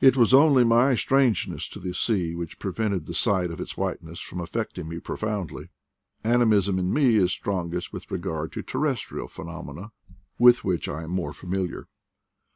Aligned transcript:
It 0.00 0.16
was 0.16 0.32
only 0.32 0.62
my 0.62 0.94
strangeness 0.94 1.68
to 1.70 1.80
the 1.80 1.92
sea 1.92 2.36
which 2.36 2.60
prevented 2.60 3.06
the 3.06 3.14
sight 3.14 3.50
of 3.50 3.60
its 3.60 3.76
whiteness 3.76 4.20
from 4.20 4.38
affecting 4.40 4.88
me 4.88 5.00
profoundly: 5.00 5.70
animism 6.22 6.78
in 6.78 6.92
me 6.94 7.16
is 7.16 7.32
strong 7.32 7.74
est 7.76 7.92
with 7.92 8.08
regard 8.08 8.52
to 8.52 8.62
terrestrial 8.62 9.26
phenomena, 9.26 9.90
with 10.38 10.62
which 10.62 10.88
I 10.88 11.02
am 11.02 11.10
more 11.10 11.32
familiar. 11.32 11.88